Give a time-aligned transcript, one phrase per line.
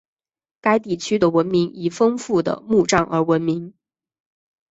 [0.61, 3.75] 该地区的文明以丰富的墓葬而闻名。